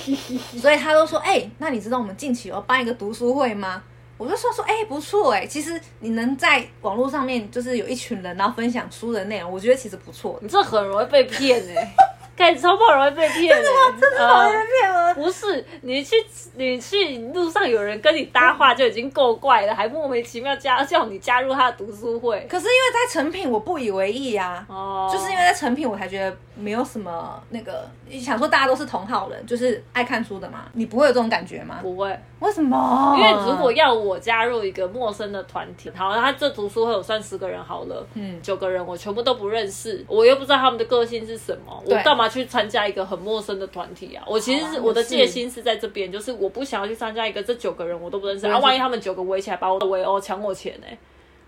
[0.60, 3.82] 所以他都说，哎、那你知道我们近期要办一个读书会吗？
[4.18, 10.38] 我就说说，哎、不错哎、其实你能在网络上面就是有一群人，然后分享书的内容，我觉得其实不错。
[10.40, 11.94] 你这很容易被骗哎、
[12.36, 13.62] 感觉超不容易被骗哎、
[13.98, 15.14] 真的好骗我！
[15.14, 16.14] 不是你去
[16.54, 22.46] 你去路上有人跟你搭话就已经够怪了，还莫名其妙加叫你加入他的读书会。
[22.48, 24.64] 可是因为在成品，我不以为意啊。
[24.68, 27.88] 哦，就是因为在成品，我才觉得没有什么那个，
[28.20, 31.78] 想说大家都是同好人，就是爱看书的嘛，你不会有这种感觉吗？
[31.80, 33.16] 不会，为什么？
[33.18, 44.24] 因为如果要我加入一个陌生的团体，好，他这读书会有算十个人好了，嗯九个人我全部都不认识，我又不知道他们的个性是什么，我干嘛去参加一个很陌生的团体啊？
[44.26, 50.86] 我其实是我的戒心是在这边，就是我不想要去参加一个这九个人我都不认识，然后万一他们九个围起来把我围殴抢我钱呢、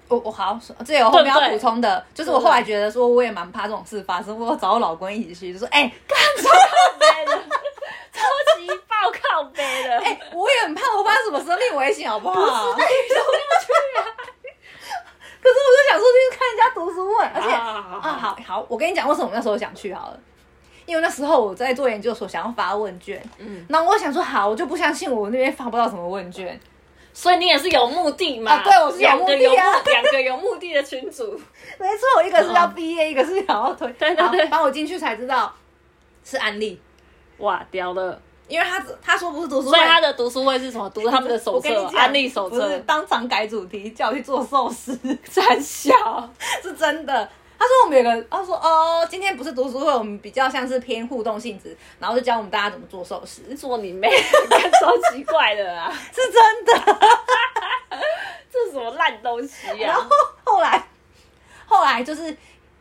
[0.08, 7.32] 我我好，这有后面要补充的，就是我后来觉得说，我也蛮怕这种事发生，我找我老公一起去，就说，哎、 背的，
[8.12, 8.22] 超
[8.58, 12.34] 级爆靠背的， 哎、我也很怕我发生什么生命危险，好不好？
[12.36, 14.00] 不是，那你怎么要去啊？
[15.40, 20.18] 可是我就想说去看人家读书会，而且啊好好啊，好好，我跟你讲，为什么我那时候想去好了。
[20.88, 26.58] 因为那时候我在做研究所，想要发问卷，嗯，然后我想说好，我就不相信我那边发不到什么问卷，
[27.12, 28.52] 所以你也是有目的嘛？
[28.52, 31.38] 啊对我是有目的啊两个有目的的群主。
[31.78, 35.52] 没错，一个是要毕业，一个是想要推，嗯对对对好帮我进去才知道
[36.24, 36.80] 是安利，
[37.36, 38.18] 哇，屌了！
[38.48, 40.88] 因为他他说不是读书会，所以他的读书会是什么？
[40.88, 44.98] 读他们的手册安利手不是册，当场改主题，叫我去做寿司，
[45.30, 45.92] 真小。
[46.62, 47.28] 是真的。
[47.58, 54.08] 他说我们有个，他说哦，今天不是读书会，我们比较像是偏互动性质，然后就教我们大家怎么做寿司，做你妹，
[54.48, 55.92] 看 超奇怪的啊！
[56.14, 56.98] 是真的。
[58.50, 60.08] 这是什么烂东西然后啊？
[60.44, 60.86] 后来，
[61.66, 62.34] 后来就是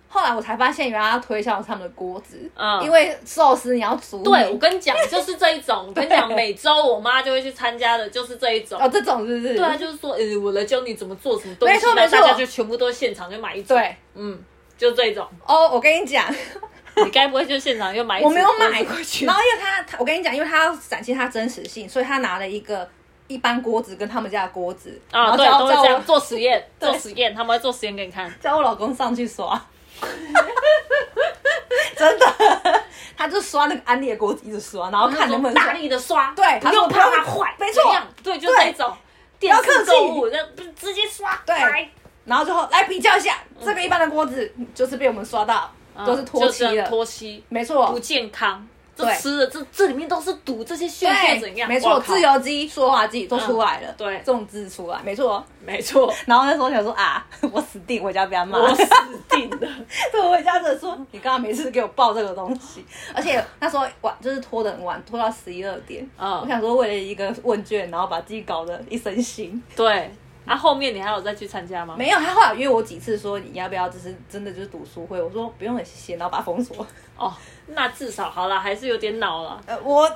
[0.08, 5.86] 后来我才发现，原来要推销他们的锅子，嗯因为寿司你要煮米，对，我跟你讲，就是这一种。
[5.90, 8.80] 我跟你讲，每周我妈就会去参加的，就是这一种。
[8.80, 9.56] 哦，这种是不是？
[9.56, 13.74] 对啊，就是说，呃，我来教你怎么做什么东西，没错没错大家就全部都现场就买一组。
[13.74, 14.40] 对，嗯，
[14.78, 15.28] 就这一种。
[15.46, 16.34] 哦，我跟你讲，
[17.04, 18.22] 你该不会就现场又买？
[18.22, 19.26] 我没有买过去。
[19.26, 22.88] 然后因为他，他我跟你讲，因为他要展现他真实性，所以他拿了一个
[23.28, 28.32] 一般锅子跟他们家的锅子，然啊，后对，叫叫我都会这样做实验， 做实验，他们会做实验给你看。
[28.40, 29.60] 叫我老公上去刷，
[31.98, 32.84] 真的，
[33.18, 37.82] 他就刷那个安利的锅子一直刷，然后看能不能大刷力的刷，对不用他说怕它坏，没错。
[38.24, 38.66] 对，就对。
[38.66, 38.96] 这一种
[39.40, 39.92] 电视要客气。
[39.92, 41.56] 购物，那不是直接刷，对。
[41.56, 41.90] 来
[42.28, 45.72] 然后最后来比较一下，这个一般的锅子就是被我们刷到，
[46.06, 48.68] 都是脱漆嗯就这样了，脱漆，没错不，健康。
[48.96, 51.70] 这对吃的这这里面都是毒，这些血液怎样？
[51.70, 55.46] 没错，自由基、塑化剂都出来了，对这种字出来，没错。
[55.63, 58.58] 没错，然后那时候想说啊， 我死定，回家被他骂。
[58.58, 58.84] 我死
[59.30, 59.58] 定了。
[60.12, 66.04] 对，我回家就说你刚刚每次给我报这个东西，而且那时候晚就是拖得很晚，拖到十一二点。
[66.18, 69.62] 嗯我想说为了一个问卷，然后把自己搞得一身腥。
[69.76, 70.12] 对，
[70.48, 71.96] 啊，后面你还有再去参加吗？
[71.98, 76.86] 没有，他后来约我几次说你要不要，就是真的就是读书会，我说不用了，谢谢，然后把它封锁。
[77.18, 77.34] 哦，
[77.68, 79.60] 那至少好了，还是有点脑了。
[79.66, 80.08] 呃，我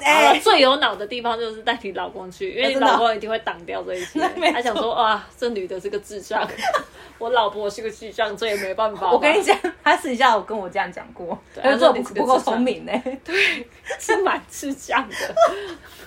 [0.44, 4.20] 最有脑的地方就是带你老公去，因为你老公一定会挡掉这一切
[4.54, 6.48] 他想说，哇，这女的是个智障，
[7.18, 9.12] 我老婆是个智障，这也没办法。
[9.12, 12.92] 我跟你讲，他私底下有跟我这样讲过，对他说我他说你不不够聪明呢、
[13.24, 13.68] 对
[14.00, 15.16] 是蛮智障的。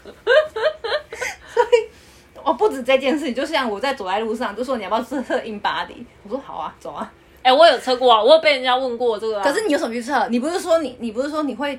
[2.45, 7.11] 哦，不止这件事情，就像我在走在路上，就说你要不要测测 in body，我说好啊，走啊。
[7.43, 9.45] 哎、我有测过啊，我有被人家问过这个、啊。
[9.45, 10.29] 可是你有什么去测？
[10.29, 11.79] 你不是说你你不是说你会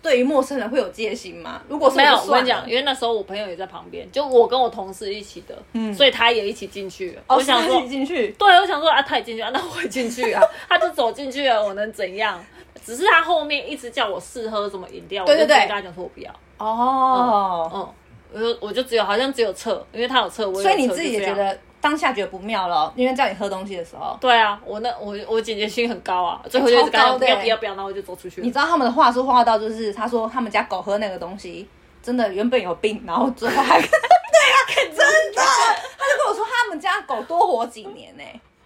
[0.00, 1.60] 对于陌生人会有戒心吗？
[1.68, 7.22] 如果是没有，我跟你讲，因为那时候我朋友也在旁边，就我跟我同事一起的，嗯所以他也一起进去了。
[7.26, 12.40] 哦我想说进去，对，我想说啊，他也进去啊，那我也进去啊，他就走进去了，我能怎样？
[12.84, 16.32] 只是他后面一直叫我试喝什么饮料，对对对我就跟他讲说我不要。
[16.58, 17.88] 哦，嗯，
[18.32, 28.44] 我就我就只有好像只有测，因为他有测，我所以你自己也觉得当下觉得不妙了，因为叫你喝东西的时候，对啊，我那我我警觉性很高啊，最后就一直跟他讲不超高的欸要不要不要，然后我就走出去了。
[28.44, 31.68] 你知道他们的话术话到就是他说他们家狗喝那个东西
[32.02, 38.22] 真的原本有病，然后最后还对啊，真的，他就跟我说他们家狗多活几年呢、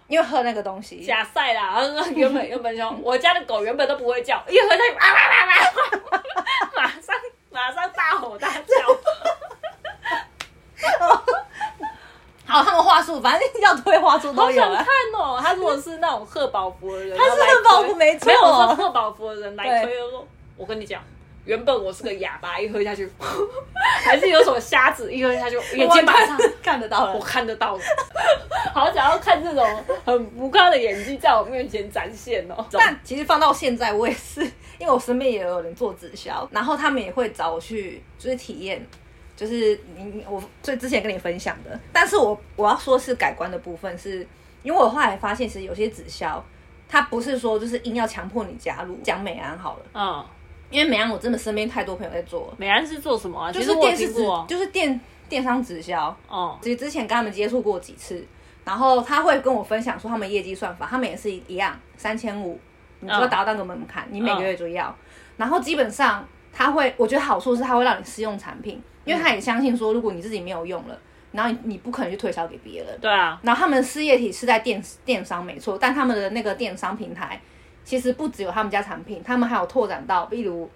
[0.07, 0.99] 因为喝那个东西。
[1.03, 7.15] 假赛啦，然后说原本原本就我家的狗原本都不会叫，一喝下去啊啊啊啊，马上
[7.49, 8.65] 马上大吼大叫。
[12.47, 14.87] 好，他们话术，反正要推话术都有啊好想看。
[15.17, 15.39] 哦！
[15.41, 19.93] 他如果是那种贺宝福的人，他是贺宝福没错没有贺宝福的人来推，
[20.55, 21.01] 我跟你讲，
[21.45, 23.11] 原本我是个哑巴，一喝下去，
[24.05, 27.19] 还是有什么瞎子，一喝下去， 眼睛马上看得到了我。
[27.19, 27.81] 看得到了，
[28.73, 32.63] 好想要看这种很浮夸的演技在我面前展现哦。
[32.71, 34.41] 但其实放到现在，我也是，
[34.77, 38.85] 因为我身边也有人做直销，然后他们也会找我去，就是体验，
[39.35, 41.79] 就是你我最之前跟你分享的。
[41.91, 44.25] 但是我我要说是改观的部分是，
[44.63, 46.43] 因为我后来发现，其实有些直销，
[46.87, 48.97] 它不是说就是硬要强迫你加入。
[49.03, 50.25] 讲美安好了，嗯，
[50.69, 53.51] 因为美安我真的身边太多朋友在做了，美安是做什么啊？
[53.51, 56.15] 就是电视直就是电电商直销。
[56.27, 58.25] 哦，其实之前跟他们接触过几次，
[58.63, 62.59] 然后他会跟我分享说他们业绩算法，他们也是一样，三千五，
[62.99, 64.95] 你就要达到那个门槛，你每个月就要。
[65.37, 70.99] 然后基本上他会，我觉得好处是他会让你试用产品，因为他也相信说，如果你自己没有用了，
[71.31, 72.99] 然后你你不可能去推销给别人。
[72.99, 77.39] 对啊，然后他们的事业体是在电电商没错，但他们的那个电商平台
[77.83, 80.69] 其实不只有他们家产品，他们还有拓展到，例如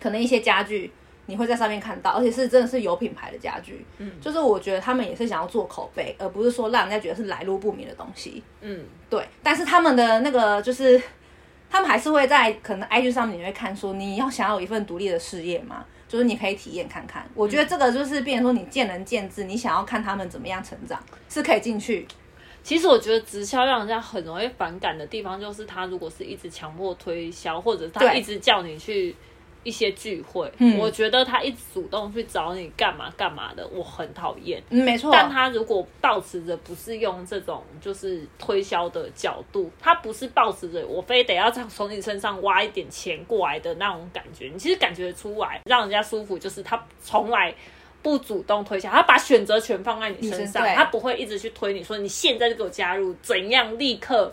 [0.00, 0.90] 可能一些家具，
[1.26, 3.84] 你会在上面看到，而且是真的是有品牌的家具。
[3.98, 8.42] 嗯，就是我觉得他们也是想要做口碑，而不是说让人家觉得是来路不明的东西。
[8.60, 11.00] 嗯，对，但是他们的那个就是，
[11.70, 17.26] 他们还是会在可能 IG 上面你会看说，你要想要有一份独立的事业嘛，就是你可以体验看看。
[17.34, 22.06] 我觉得这个就是变成说你见仁见智，你想要看他们怎么样成长，是可以进去。
[22.62, 29.16] 其实我觉得直销让人家很容易反感的地方，就是他如果是一直强迫推销，或者他一直叫你去
[29.64, 34.62] 一些聚会，嗯我觉得他一直主动去找你干嘛干嘛的，我很讨厌。
[34.70, 35.10] 嗯，没错。
[35.12, 47.54] 但他如果保持着不是用这种就是推销的角度，他不是保持着我非得要从从你身上挖一点钱过来的那种感觉，你其实感觉得出来，让人家舒服，就是他从来
[48.02, 54.32] 不主动推销，他把选择权放在你身上，他不会一直去推你说你现在就给我加入，怎样立刻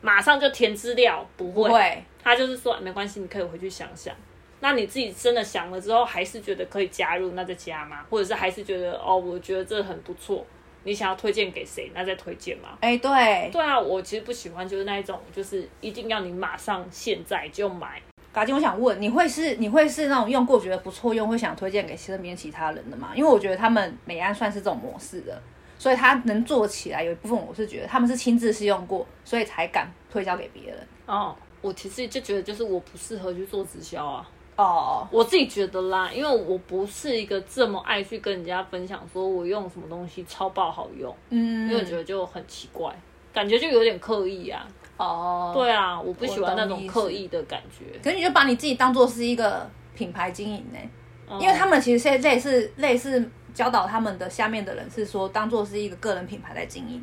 [0.00, 4.14] 马上就填资料，不会，不会，他就是说没关系，你可以回去想想。
[4.60, 8.04] 那你自己真的想了之后，还是觉得可以加入，那再加嘛？
[8.10, 10.44] 或者是还是觉得哦，我觉得这很不错，
[10.84, 12.78] 你想要推荐给谁，那再推荐嘛？
[12.80, 18.00] 哎、对，对啊，我其实不喜欢就是那一种，就是一定要你马上现在就买。
[18.32, 23.10] 嘎金，我想问，你会是你会是那种用过觉得不错用，会想推荐给身边其他人的吗？
[23.14, 25.42] 因为我觉得他们美安算是这种模式的，
[25.78, 30.86] 所以他能做起来，有一部分我是觉得他们是亲自试用过，所以才敢推销给别人。
[31.06, 42.94] 哦，我其实就觉得就是我不适合去做直销啊，哦，我自己觉得啦，因为我不是一个这么爱去跟人家分享说我用什么东西超爆好用，嗯，因为我觉得就很奇怪，
[43.32, 44.66] 感觉就有点刻意啊。
[44.98, 47.98] 哦，对啊，我不喜欢那种刻意的感觉。
[48.02, 50.78] 可是你就把你自己当做是一个品牌经营呢、
[51.26, 57.00] 哦因为他们其实是类似类似教导他们的下面的人是说，当做是一个个人品牌在经营。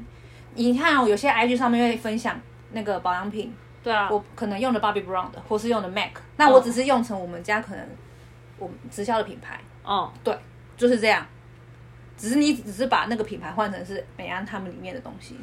[0.53, 2.39] 你看、哦，有些 IG 上面会分享
[2.73, 3.53] 那个保养品，
[3.87, 7.87] 对啊，我可能用的 Bobbi Brown 的，或是用的 MAC，那我只是用成我们家可能
[8.59, 10.37] 我们直销的品牌，哦，对，
[10.75, 11.25] 就是这样。
[12.17, 15.37] 只是你只是把那个品牌换成是美安他们里面的东西，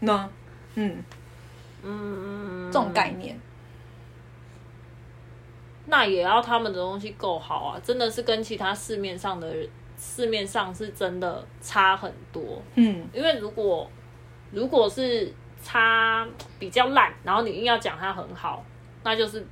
[0.00, 0.28] 呢，
[0.74, 1.02] 嗯，
[1.82, 3.40] 嗯，这种概念，
[5.86, 9.56] 那也要他们的东西够好啊，真的是跟其他市面上的
[9.96, 12.62] 市面上是真的差很多。
[12.74, 13.90] 嗯，因为如果
[14.50, 15.32] 如果是
[15.66, 16.24] 差
[16.60, 18.64] 比较烂，然后你硬要讲它很好，
[19.02, 19.44] 那就是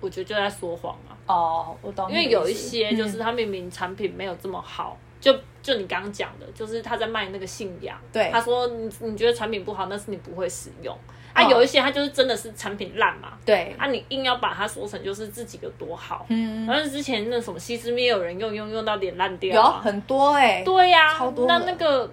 [0.00, 1.12] 我觉得就在说谎啊。
[1.26, 7.98] 哦，我懂因为有一些就是嗯他明明产品没有这么好，就就你刚刚讲的，就是他在卖那个信仰。
[8.10, 10.96] 对他说你你觉得产品不好，那是你不会使用。
[11.34, 16.24] 啊，哦有一些他就是真的是产品烂嘛，对，啊，你硬要把它说成就是自己有多好。
[16.30, 22.10] 嗯，然后之前那什么西施面有人用用用到脸烂掉、啊，有很多哎、对呀、超多那那个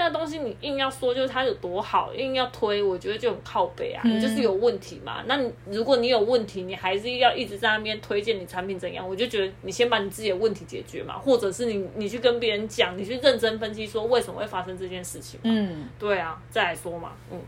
[0.00, 5.22] 那个东西你硬要说就是它有多好，硬要推，我觉得就很靠背啊，嗯你就是有问题嘛。
[5.26, 15.38] 那你如果你有问题，你还是要一直在那边推荐你产品怎样，我就觉得你先把你自己的问题解决嘛，或者是你你去跟别人讲，你去认真分析说为什么会发生这件事情。
[15.42, 17.38] 嗯，对啊，再来说嘛，嗯。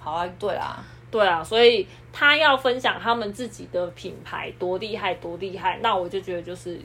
[0.00, 6.78] 好啊，对啦，对啊，所以他要分享他们自己的品牌多厉害多厉害，那我就觉得就是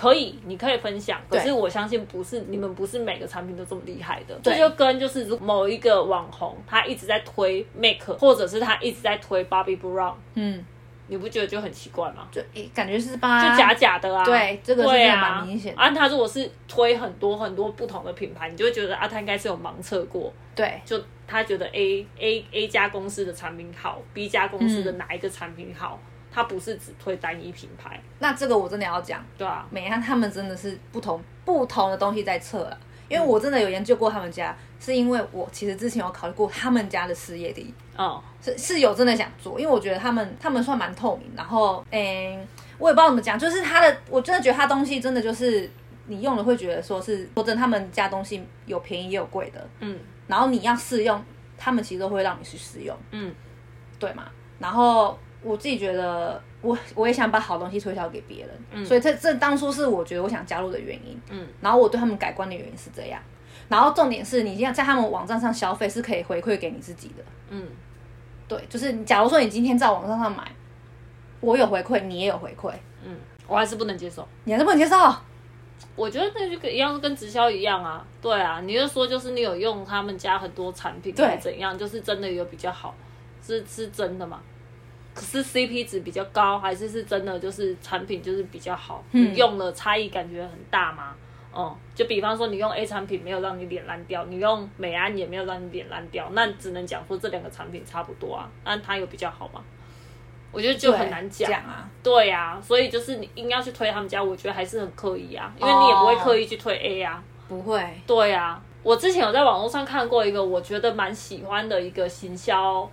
[0.00, 1.20] 可以，你可以分享。
[1.28, 10.64] 可是我相信不是你们不是每个产品都这么厉害的，这对就跟就是如某一个网红他一直在推 Make，或者是他一直在推 Bobbi Brown，嗯，
[11.08, 12.26] 你不觉得就很奇怪吗？
[12.30, 15.80] 就诶、感觉是吧就假假的啊，对这个是蛮明显的。
[15.82, 20.80] 啊，他如果是推很多很多不同的品牌，你就会觉得啊，他应该是有盲测过，对。
[20.84, 24.84] 就他觉得 A A A 家公司的产品好，B 家公司嗯。
[24.86, 26.00] 的哪一个产品好，
[26.32, 32.78] 他不是只推单一品牌，那这个我真的要讲，对啊，美安他们真的是不同不同的东西在测了。
[33.08, 42.38] 因为我真的有研究过他们家，是因为我其实之前有考虑过他们家的事业力，哦，是是有真的想做，因为我觉得他们他们算蛮透明，然后诶、
[42.78, 45.68] 我也不知道怎么讲，就是他的，我真的觉得他东西真的就是
[46.06, 51.20] 你用了会觉得说是，说真的，他们家东西有便宜也有贵的，嗯然后你要试用，
[51.58, 53.34] 他们其实都会让你去试用，嗯
[53.98, 54.28] 对嘛？
[54.60, 58.84] 然后我自己觉得，我我也想把好东西推销给别人，嗯。
[58.84, 63.20] 所以这这当初是我觉得我想加入的原因，嗯，然后我对他们改观的原因是这样，
[63.68, 67.66] 然后重点是你要在他们网站上消费是可以回馈给你自己的，嗯，
[68.46, 70.44] 对，就是你假如说你今天在网站上买，
[71.40, 72.72] 我有回馈，你也有回馈，
[73.04, 73.16] 嗯，
[73.46, 74.26] 我还是不能接受。
[74.44, 74.96] 你还是不能接受？
[75.96, 78.04] 我觉得那就跟一样，跟直销一样啊。
[78.20, 81.38] 对啊，你就说就是你有用他们家很多产品，对。
[81.38, 82.94] 怎样，就是真的有比较好，
[83.42, 84.40] 是是真的吗？
[85.20, 89.04] 可是 CP 值比较高，还是是真的就是产品就是比较好？
[89.12, 91.14] 嗯你用了差异感觉很大吗？
[91.54, 99.60] 嗯，就比方说你用 A 产品没有让你脸烂掉，你用美安也没有让你脸烂掉，那只能讲说这两个产品差不多啊，那它有比较好吗？
[100.52, 101.86] 我觉得就很难讲讲啊。
[102.02, 107.22] 对呀、所以就是你硬要去推他们家，我觉得还是很刻意啊，因为你也不会刻意去推 A 啊。
[107.46, 112.88] 不会，对呀、我之前有在网络上看过一个我觉得蛮喜欢的一个行销，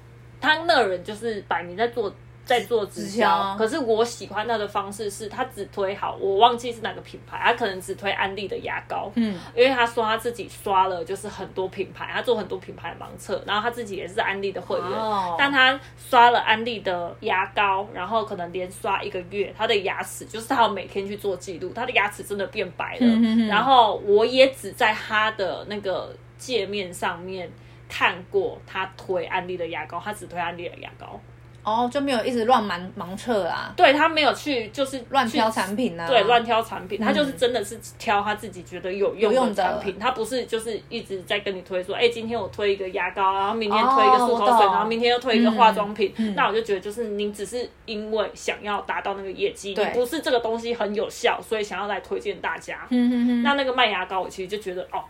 [0.48, 2.14] 他那人就是摆明在做
[2.46, 3.28] 在做直直销。
[3.28, 15.36] 销，可是我喜欢他的方式是他只推好，我忘记是哪个品牌，他可能只推安利的牙膏，嗯，因为他说他自己刷了就是很多品牌，他做很多品牌盲测，然后他自己也是安利的会员，哦。
[15.38, 23.00] 但他刷了安利的牙膏，然后可能连刷一个月，他的牙齿就是他有每天去做记录，他的牙齿真的变白了。
[23.02, 23.48] 嗯哼哼。
[23.48, 27.52] 然后我也只在他的那个界面上面
[27.90, 31.20] 看过他推安利的牙膏，他只推安利的牙膏，
[31.64, 39.64] 哦，就没有一直乱盲盲测啊，对他没有去就是乱挑产品啊，对，乱挑产品，他就是真的是挑他自己觉得有用的的。
[39.64, 52.88] 产品，他不是就是一直在跟你推说，哎、今天我推一个牙膏，然后明天推一个漱口水，然后明天又推一个化妆品，那我就觉得就是你只是因为想要达到那个业绩，你对不是这个东西很有效，所以想要来推荐大家。
[52.90, 55.04] 嗯嗯嗯，那那个卖牙膏，我其实就觉得哦。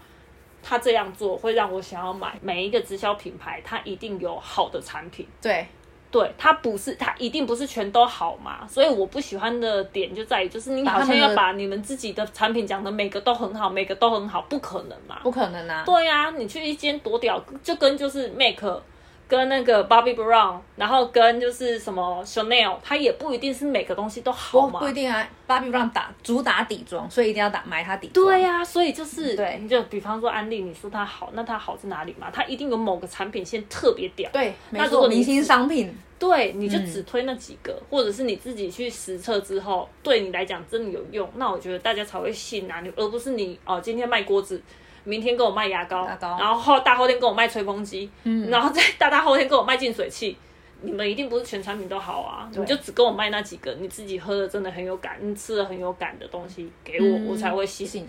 [0.70, 5.65] 他这样做会让我想要买每一个直销品牌，它一定有好的产品，对，
[6.11, 15.20] 对，它不是，它一定不是全都好嘛，所以我不喜欢的点就在于，就是你好像要把你们自己的产品讲的每个都很好，每个都很好，不可能嘛。
[15.24, 18.84] 不可能啊，对呀、你去一间多屌，就跟就是 Make
[19.28, 24.80] 跟那个 Bobby Brown，然后跟就是什么 Chanel，它也不一定是每个东西都好嘛。
[24.80, 32.30] 不不一定啊，，Bobby Brown 打主打底妆，所以一定要打买它底妆，对呀、所以就是，对你就比方说安利，你说它好，那它好在哪里嘛？
[32.32, 34.30] 它一定有某个产品线特别屌。
[34.32, 44.61] 对，没那如果明星商品，对，你嗯就只推那几个，或者是你自己去实测之后，对你来讲真的有用，那我觉得大家才会信啊，你而不是你哦，今天卖锅子，
[45.08, 50.38] 明天跟我卖牙膏，牙膏然后后大后天跟我卖吹风机，嗯然后再大大后天跟我卖净水器。
[50.82, 58.08] 你们一定不是全产品都好啊，你就只跟我卖那几个，你自己喝的真的很有感，你吃的很有感的东西给我，我才会吸，信。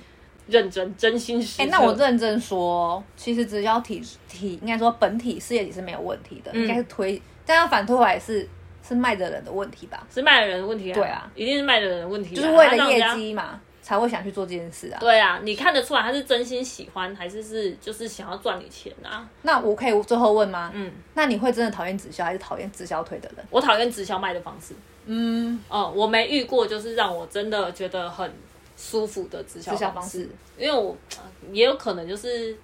[0.48, 1.62] 认真真心实测。
[1.62, 8.48] 哎、那我认真说，其实直销体体应该说本体事业体是没有问题的，嗯应该是推，但要反推回来是
[8.82, 15.00] 是卖的人的问题吧，是卖的人的问题啊，对啊一定是卖的人的问题啊、就是为了业绩嘛，才会想去做这件事啊。
[15.00, 19.26] 对啊，你看得出来他是真心喜欢，还是是就是想要赚你钱啊？
[19.40, 20.70] 那我可以最后问吗？
[20.74, 23.46] 嗯，那你会真的讨厌直销，还是讨厌直销推的人？
[23.50, 24.74] 我讨厌直销卖的方式。
[25.06, 28.30] 嗯，哦、我没遇过，就是让我真的觉得很
[28.76, 30.28] 舒服的直销方式方式，
[30.58, 32.54] 因为我呃也有可能就是。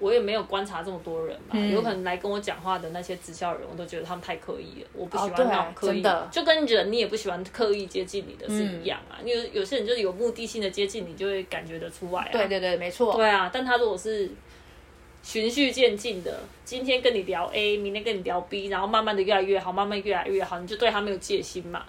[0.00, 9.22] 我也没有观察这么多人嘛，嗯有可能来跟我讲话的那些直销人，我都觉得他们太刻意了，我不喜欢那种刻意，真的就跟人你也不喜欢刻意接近你的是嗯一样啊。
[9.24, 12.28] 因为有些人就是有目的性的接近你，就会感觉得出来啊。
[12.32, 13.14] 对对对，没错。
[13.14, 14.30] 对啊，但他如果是
[15.22, 21.84] 循序渐进的，今天跟你聊 A，明天跟你聊 B，然后慢慢的越来越好，慢慢越来越好，你就对他没有戒心嘛。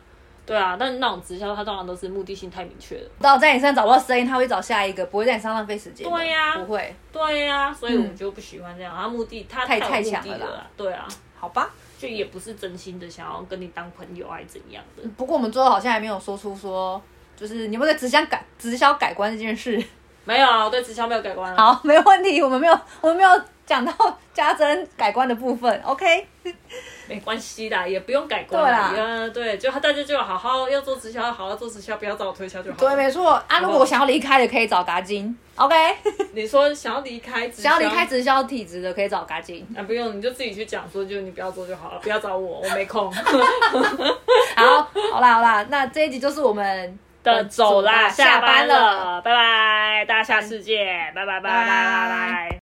[0.45, 3.09] 对啊，但那种直销，它通常都是目的性太明确了。
[3.19, 6.15] 到在你身上找不到声音，他会找下一个，不会在你身上浪费时间的。
[6.15, 6.95] 对呀不会。
[7.11, 8.95] 对呀、所以我就不喜欢这样。
[8.95, 11.07] 他目的他太太目强了啦对啊，
[11.39, 11.69] 好吧。
[11.97, 15.03] 就也不是真心的想要跟你当朋友，还是怎样的。
[15.15, 17.01] 不过我们最后好像还没有说出说，
[17.37, 19.81] 就是你有没有对直销改直销改观这件事？
[20.25, 21.73] 没有啊，我对直销没有改观啊。
[21.73, 23.29] 好， 没问题，我们没有我们没有
[23.65, 23.93] 讲到
[24.33, 25.81] 加增改观的部分。
[25.83, 26.27] OK，
[27.07, 28.91] 没关系啦，也不用改观啦。
[29.33, 32.77] 对对，就大家就好好要做直销，好好做直销，不要找我推销就好。
[32.77, 33.59] 对，没错啊。
[33.59, 35.37] 如果我想要离开的，可以找嘎金。
[35.55, 35.75] OK。
[36.33, 39.65] 你说想要离开，想要离开直销体质的，可以找嘎金。
[39.77, 43.11] 啊，不用，你就自己去讲说，就你不要做就好了，不要找我，我没空。
[43.11, 52.64] 好，好啦，好啦，那这一集就是我们的走啦，下班了，拜拜，大家下次见，拜拜拜拜拜拜。